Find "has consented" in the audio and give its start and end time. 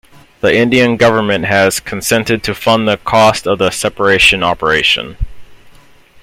1.45-2.41